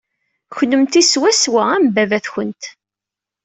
[0.55, 2.63] Kenemti swaswa am baba-twent.